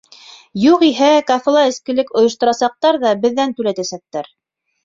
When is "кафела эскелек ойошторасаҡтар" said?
1.27-3.01